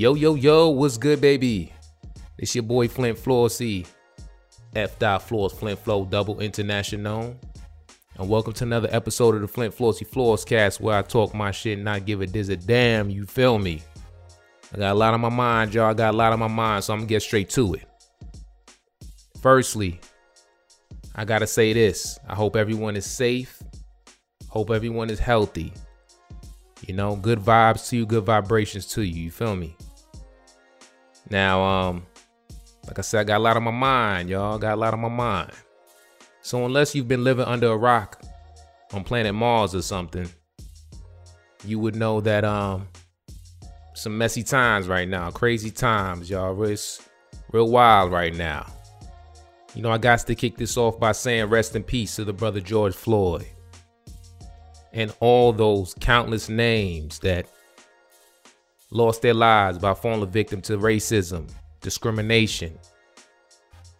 [0.00, 1.72] Yo, yo, yo, what's good, baby?
[2.38, 3.84] It's your boy Flynt Flossy,
[4.76, 4.96] F.
[5.00, 7.36] Dot Floss, Flynt Flow Double International.
[8.16, 11.78] And welcome to another episode of the Flynt Flossy FlossCast where I talk my shit
[11.78, 13.82] and not give a diz a damn, you feel me?
[14.72, 15.90] I got a lot on my mind, y'all.
[15.90, 17.82] I got a lot on my mind, so I'm gonna get straight to it.
[19.42, 19.98] Firstly,
[21.16, 22.20] I gotta say this.
[22.28, 23.60] I hope everyone is safe.
[24.46, 25.72] Hope everyone is healthy.
[26.86, 29.24] You know, good vibes to you, good vibrations to you.
[29.24, 29.74] You feel me?
[31.30, 32.06] Now, um,
[32.86, 34.58] like I said, I got a lot on my mind, y'all.
[34.58, 35.52] Got a lot on my mind.
[36.40, 38.22] So unless you've been living under a rock
[38.92, 40.28] on planet Mars or something,
[41.64, 42.88] you would know that um
[43.94, 46.62] some messy times right now, crazy times, y'all.
[46.62, 47.06] It's
[47.52, 48.66] real wild right now.
[49.74, 52.32] You know, I got to kick this off by saying rest in peace to the
[52.32, 53.46] brother George Floyd
[54.92, 57.46] and all those countless names that
[58.90, 61.48] lost their lives by falling victim to racism,
[61.80, 62.78] discrimination,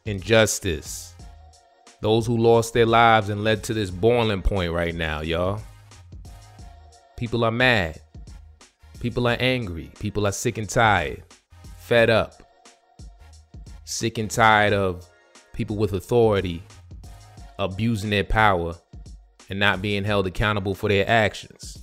[0.05, 1.15] injustice.
[2.01, 5.61] Those who lost their lives and led to this boiling point right now, y'all.
[7.17, 8.01] People are mad.
[9.01, 9.91] People are angry.
[9.99, 11.23] People are sick and tired,
[11.79, 12.43] fed up,
[13.85, 15.09] sick and tired of
[15.53, 16.63] people with authority
[17.59, 18.75] abusing their power
[19.51, 21.79] and not being held accountable for their actions.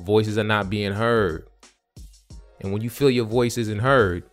[0.00, 1.46] Voices are not being heard.
[2.62, 4.24] And when you feel your voice isn't heard,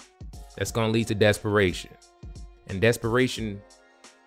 [0.58, 1.92] that's going to lead to desperation.
[2.68, 3.62] And desperation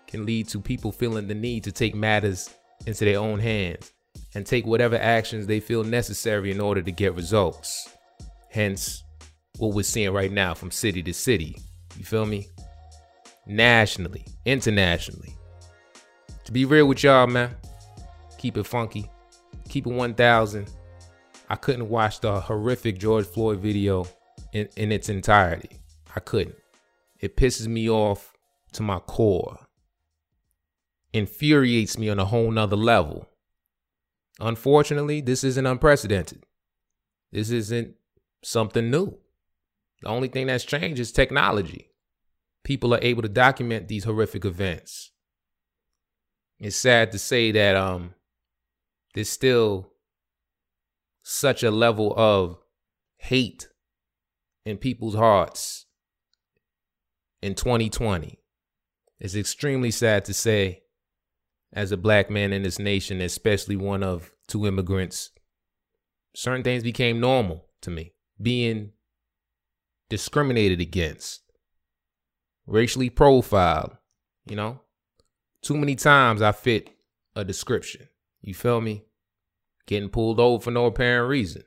[0.07, 2.51] can lead to people feeling the need to take matters
[2.87, 3.93] into their own hands
[4.35, 7.89] and take whatever actions they feel necessary in order to get results.
[8.51, 9.05] Hence,
[9.59, 11.57] what we're seeing right now from city to city.
[11.97, 12.49] You feel me?
[13.47, 15.37] Nationally, internationally.
[16.45, 17.55] To be real with y'all, man,
[18.39, 19.11] keep it funky,
[19.69, 20.71] keep it 1000.
[21.53, 24.09] I couldn't watch the horrific George Floyd video
[24.55, 25.83] in, in its entirety.
[26.17, 26.57] I couldn't.
[27.21, 28.33] It pisses me off
[28.73, 29.59] to my core.
[31.13, 33.29] Infuriates me on a whole nother level.
[34.41, 36.43] Unfortunately, this isn't unprecedented.
[37.33, 37.97] This isn't
[38.43, 39.19] something new.
[40.01, 41.91] The only thing that's changed is technology.
[42.65, 45.11] People are able to document these horrific events.
[46.59, 48.15] It's sad to say that um
[49.13, 49.92] there's still
[51.23, 52.59] such a level of
[53.17, 53.69] hate
[54.65, 55.87] in people's hearts
[57.41, 58.39] in 2020.
[59.21, 60.83] It's extremely sad to say,
[61.73, 65.31] as a black man in this nation, especially one of two immigrants,
[66.35, 68.13] certain things became normal to me.
[68.41, 68.93] Being
[70.11, 71.43] discriminated against,
[72.67, 73.97] racially profiled,
[74.47, 74.81] you know?
[75.63, 76.91] Too many times I fit
[77.37, 78.09] a description.
[78.41, 79.05] You feel me?
[79.93, 81.65] Getting pulled over for no apparent reason.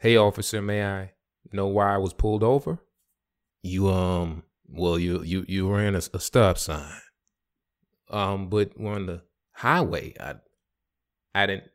[0.00, 1.12] Hey officer, may I
[1.52, 2.80] know why I was pulled over?
[3.62, 6.90] You um well you you you ran a, a stop sign.
[8.10, 9.22] Um but we're on the
[9.52, 10.14] highway.
[10.18, 10.34] I
[11.36, 11.70] I didn't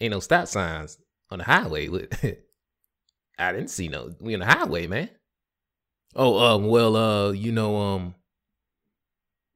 [0.00, 0.98] ain't no stop signs
[1.30, 1.88] on the highway.
[3.38, 5.08] I didn't see no we on the highway, man.
[6.16, 8.16] Oh um well uh you know um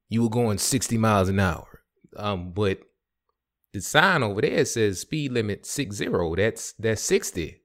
[0.09, 1.83] you were going 60 miles an hour.
[2.17, 2.86] Um but
[3.77, 6.35] the sign over there says speed limit six zero.
[6.35, 7.61] That's that's 60.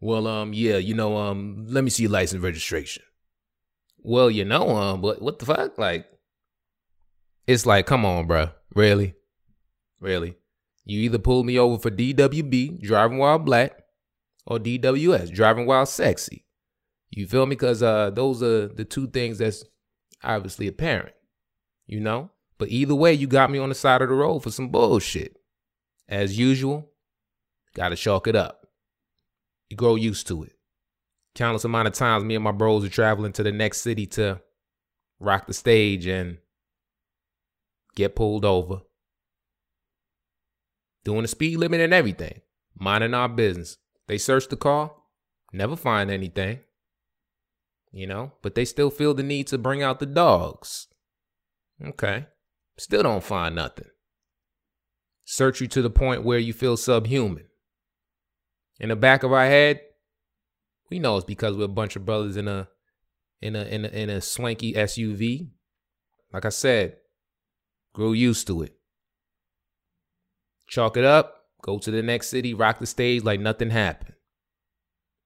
[0.00, 3.02] Well, um, yeah, you know, um, let me see your license registration.
[3.98, 5.78] Well, you know, um, but what the fuck?
[5.78, 6.04] Like,
[7.46, 8.50] it's like, come on, bro.
[8.74, 9.14] Really?
[9.98, 10.36] Really?
[10.84, 13.82] You either pull me over for DWB, driving while black,
[14.46, 16.44] or DWS, driving while sexy.
[17.08, 17.56] You feel me?
[17.56, 19.64] Because uh, those are the two things that's
[20.22, 21.14] obviously apparent.
[21.86, 22.30] You know?
[22.58, 25.36] But either way, you got me on the side of the road for some bullshit.
[26.08, 26.90] As usual,
[27.74, 28.66] gotta chalk it up.
[29.68, 30.52] You grow used to it.
[31.34, 34.40] Countless amount of times me and my bros are traveling to the next city to
[35.18, 36.38] rock the stage and
[37.96, 38.82] get pulled over.
[41.04, 42.40] Doing the speed limit and everything.
[42.78, 43.78] Minding our business.
[44.06, 44.92] They search the car,
[45.52, 46.60] never find anything.
[47.90, 50.88] You know, but they still feel the need to bring out the dogs.
[51.82, 52.26] Okay.
[52.76, 53.88] Still don't find nothing.
[55.24, 57.46] Search you to the point where you feel subhuman.
[58.80, 59.80] In the back of our head,
[60.90, 62.68] we know it's because we're a bunch of brothers in a
[63.40, 65.48] in a in a, in a swanky SUV.
[66.32, 66.96] Like I said,
[67.94, 68.74] grow used to it.
[70.66, 74.14] Chalk it up, go to the next city, rock the stage like nothing happened.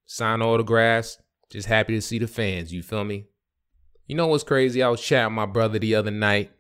[0.05, 1.19] Sign autographs,
[1.51, 3.27] just happy to see the fans, you feel me?
[4.07, 4.83] You know what's crazy?
[4.83, 6.51] I was chatting my brother the other night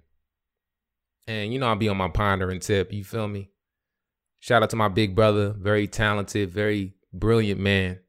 [1.28, 2.92] and you know, I'll be on my pondering tip.
[2.92, 3.50] You feel me?
[4.40, 8.00] Shout out to my big brother, very talented, very brilliant man.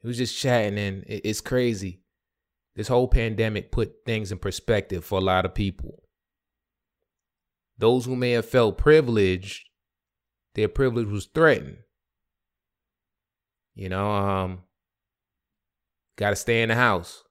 [0.00, 2.02] He was just chatting, and it's crazy.
[2.76, 6.04] This whole pandemic put things in perspective for a lot of people.
[7.76, 9.68] Those who may have felt privileged,
[10.54, 11.78] their privilege was threatened.
[13.74, 14.62] You know, um,
[16.16, 17.24] got to stay in the house,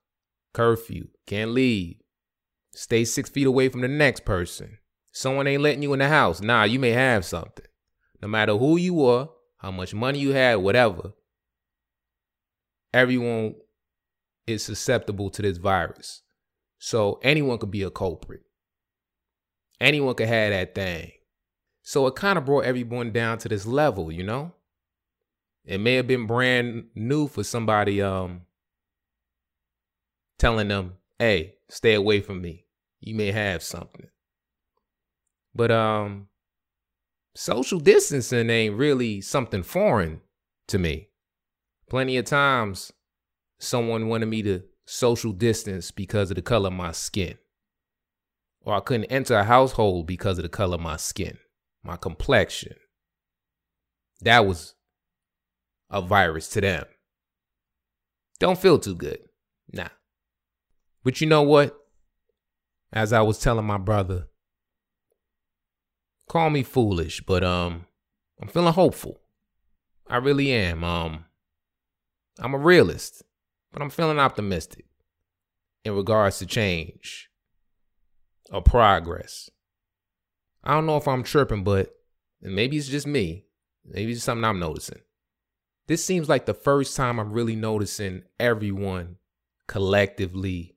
[0.52, 1.96] curfew, can't leave,
[2.78, 4.78] stay six feet away from the next person.
[5.10, 6.40] Someone ain't letting you in the house.
[6.40, 7.64] Nah, you may have something.
[8.22, 11.12] No matter who you are, how much money you had, whatever,
[12.94, 13.56] everyone
[14.46, 16.22] is susceptible to this virus.
[16.78, 18.42] So anyone could be a culprit.
[19.80, 21.10] Anyone could have that thing.
[21.82, 24.52] So it kind of brought everyone down to this level, you know?
[25.64, 28.42] It may have been brand new for somebody um
[30.38, 32.66] telling them, hey, stay away from me.
[33.00, 34.08] You may have something.
[35.54, 36.28] But um
[37.34, 40.20] social distancing ain't really something foreign
[40.68, 41.08] to me.
[41.88, 42.92] Plenty of times
[43.58, 47.38] someone wanted me to social distance because of the color of my skin.
[48.62, 51.38] Or I couldn't enter a household because of the color of my skin,
[51.82, 52.74] my complexion.
[54.20, 54.74] That was
[55.90, 56.84] a virus to them.
[58.38, 59.20] Don't feel too good.
[59.72, 59.88] Nah.
[61.04, 61.77] But you know what?
[62.92, 64.28] As I was telling my brother,
[66.28, 67.86] call me foolish, but um
[68.40, 69.20] I'm feeling hopeful.
[70.06, 70.84] I really am.
[70.84, 71.24] Um
[72.38, 73.22] I'm a realist,
[73.72, 74.86] but I'm feeling optimistic
[75.84, 77.28] in regards to change
[78.50, 79.50] or progress.
[80.64, 81.94] I don't know if I'm tripping, but
[82.40, 83.46] maybe it's just me.
[83.84, 85.00] Maybe it's something I'm noticing.
[85.86, 89.16] This seems like the first time I'm really noticing everyone
[89.66, 90.76] collectively,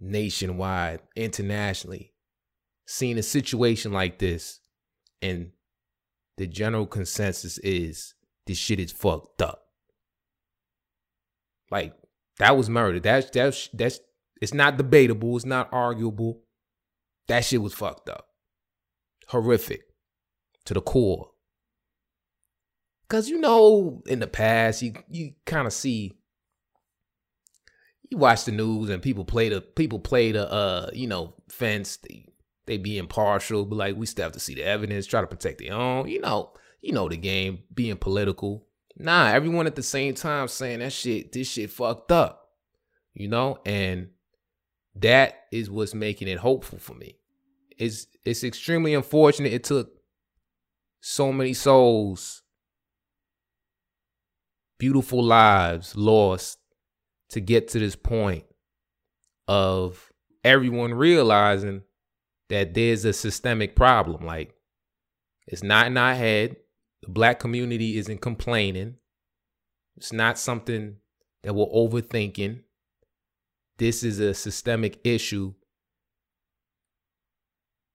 [0.00, 2.14] nationwide, internationally,
[2.86, 4.60] seeing a situation like this.
[5.22, 5.52] And
[6.38, 8.14] the general consensus is
[8.46, 9.62] this shit is fucked up.
[11.70, 11.94] Like,
[12.38, 12.98] that was murder.
[12.98, 14.00] That's that's that's
[14.40, 16.40] it's not debatable, it's not arguable.
[17.28, 18.26] That shit was fucked up.
[19.28, 19.82] Horrific
[20.64, 21.30] to the core.
[23.08, 26.19] Cause you know, in the past, you you kind of see
[28.10, 31.96] you watch the news and people play the people play the uh, you know, fence.
[31.96, 32.26] They
[32.66, 35.60] they be impartial, but like we still have to see the evidence, try to protect
[35.60, 36.52] their own, you know,
[36.82, 38.66] you know the game, being political.
[38.96, 42.48] Nah, everyone at the same time saying that shit, this shit fucked up.
[43.14, 44.10] You know, and
[44.96, 47.16] that is what's making it hopeful for me.
[47.78, 49.90] It's it's extremely unfortunate it took
[51.00, 52.42] so many souls
[54.78, 56.59] beautiful lives lost
[57.30, 58.44] to get to this point
[59.48, 60.12] of
[60.44, 61.82] everyone realizing
[62.48, 64.26] that there's a systemic problem.
[64.26, 64.54] Like,
[65.46, 66.56] it's not in our head.
[67.02, 68.96] The black community isn't complaining.
[69.96, 70.96] It's not something
[71.42, 72.60] that we're overthinking.
[73.78, 75.54] This is a systemic issue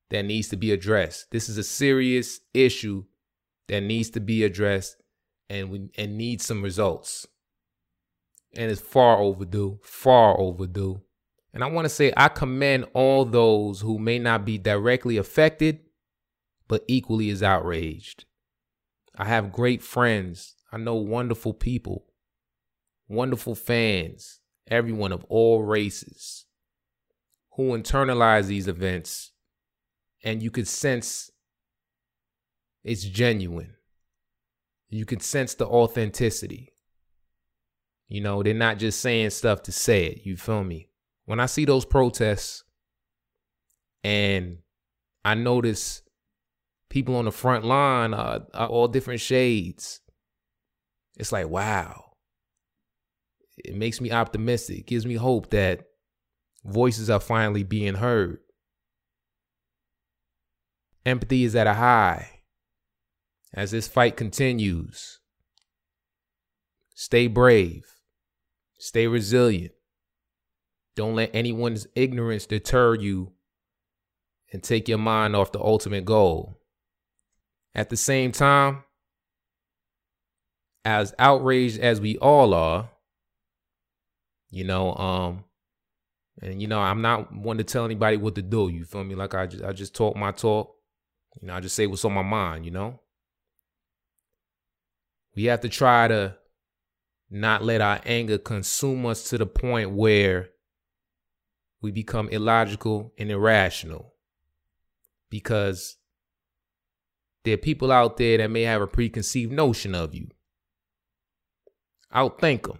[0.10, 1.32] that needs to be addressed.
[1.32, 3.06] This is a serious issue
[3.68, 4.98] that needs to be addressed
[5.50, 7.28] and we and need some results.
[8.58, 11.02] And it's far overdue, far overdue.
[11.54, 15.80] And I want to say I commend all those who may not be directly affected,
[16.68, 18.26] but equally as outraged.
[19.18, 20.56] I have great friends.
[20.72, 22.06] I know wonderful people,
[23.08, 26.46] wonderful fans, everyone of all races
[27.52, 29.32] who internalize these events.
[30.24, 31.32] And you could sense
[32.84, 33.76] it's genuine.
[34.90, 36.75] You can sense the authenticity.
[38.08, 40.26] You know, they're not just saying stuff to say it.
[40.26, 40.90] You feel me?
[41.26, 42.64] When I see those protests
[44.04, 44.60] and
[45.24, 46.04] I notice
[46.90, 50.02] people on the front line are, are all different shades,
[51.18, 52.04] it's like, wow.
[53.58, 54.80] It makes me optimistic.
[54.80, 55.86] It gives me hope that
[56.64, 58.40] voices are finally being heard.
[61.06, 62.42] Empathy is at a high
[63.54, 65.20] as this fight continues.
[66.94, 67.95] Stay brave.
[68.86, 69.74] Stay resilient.
[70.96, 73.32] Don't let anyone's ignorance deter you
[74.54, 76.60] and take your mind off the ultimate goal.
[77.74, 78.84] At the same time,
[80.86, 82.92] as outraged as we all are,
[84.52, 85.46] you know, um,
[86.44, 88.70] and you know, I'm not one to tell anybody what to do.
[88.70, 89.16] You feel me?
[89.16, 90.76] Like I just, I just talk my talk.
[91.42, 92.66] You know, I just say what's on my mind.
[92.66, 93.00] You know,
[95.36, 96.38] we have to try to
[97.36, 100.52] not let our anger consume us to the point where
[101.82, 104.14] we become illogical and irrational.
[105.30, 105.98] Because
[107.44, 110.30] there are people out there that may have a preconceived notion of you.
[112.14, 112.80] Outthink them.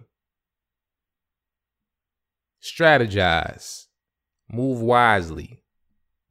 [2.62, 3.86] Strategize.
[4.50, 5.62] Move wisely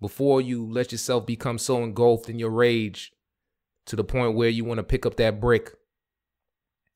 [0.01, 3.11] before you let yourself become so engulfed in your rage
[3.85, 5.73] to the point where you want to pick up that brick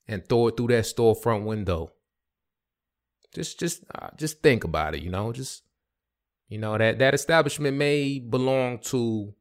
[0.10, 1.94] and throw it through that storefront window.
[3.34, 5.64] Just just uh, just think about it, you know, just
[6.50, 9.36] you know that that establishment may belong to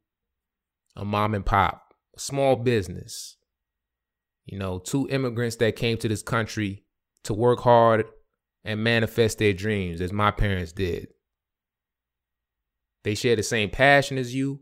[0.94, 3.36] a mom and pop, a small business.
[4.44, 6.84] You know, two immigrants that came to this country
[7.24, 8.06] to work hard
[8.64, 11.08] and manifest their dreams as my parents did.
[13.04, 14.60] They share the same passion as you.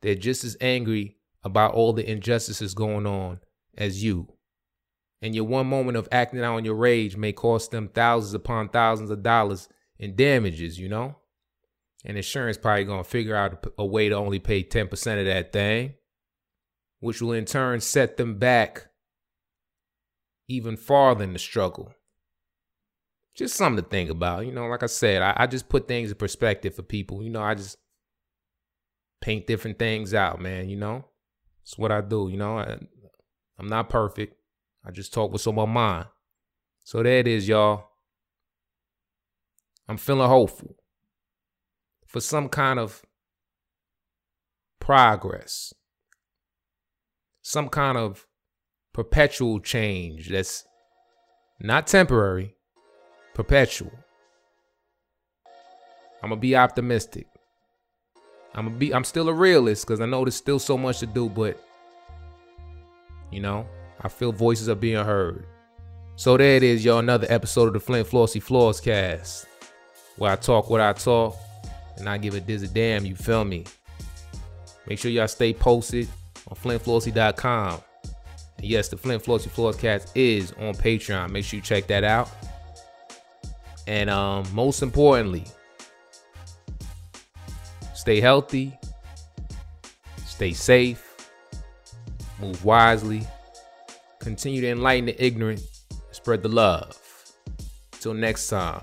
[0.00, 3.40] They're just as angry about all the injustices going on
[3.76, 4.37] as you.
[5.20, 8.68] And your one moment of acting out on your rage may cost them thousands upon
[8.68, 11.16] thousands of dollars in damages, you know?
[12.04, 15.94] And insurance probably gonna figure out a way to only pay 10% of that thing,
[17.00, 18.86] which will in turn set them back
[20.48, 21.92] even farther in the struggle.
[23.34, 24.46] Just something to think about.
[24.46, 27.22] You know, like I said, I, I just put things in perspective for people.
[27.22, 27.76] You know, I just
[29.20, 30.68] paint different things out, man.
[30.68, 31.04] You know,
[31.62, 32.28] it's what I do.
[32.30, 32.78] You know, I,
[33.58, 34.37] I'm not perfect.
[34.84, 36.06] I just talk what's on my mind.
[36.84, 37.88] So there it is, y'all.
[39.88, 40.76] I'm feeling hopeful
[42.06, 43.02] for some kind of
[44.80, 45.74] progress,
[47.42, 48.26] some kind of
[48.92, 50.64] perpetual change that's
[51.60, 52.54] not temporary,
[53.34, 53.92] perpetual.
[56.22, 57.26] I'm gonna be optimistic.
[58.54, 61.06] I'm gonna be I'm still a realist because I know there's still so much to
[61.06, 61.62] do, but
[63.30, 63.66] you know,
[64.00, 65.46] I feel voices are being heard.
[66.16, 66.98] So there it is, y'all.
[66.98, 69.46] Another episode of the Flynt Flossy FlossCast.
[70.16, 71.36] Where I talk what I talk
[71.96, 73.64] and I give a diz a damn, you feel me?
[74.88, 76.08] Make sure y'all stay posted
[76.48, 77.80] on flyntflossy.com.
[78.56, 81.30] And yes, the Flynt Flossy FlossCast is on Patreon.
[81.30, 82.30] Make sure you check that out.
[83.86, 85.44] And um, most importantly,
[87.94, 88.76] stay healthy,
[90.26, 91.30] stay safe,
[92.40, 93.26] move wisely,
[94.20, 95.60] Continue to enlighten the ignorant,
[96.10, 96.98] spread the love.
[97.92, 98.82] Till next time,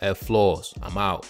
[0.00, 1.26] F Floss, I'm out.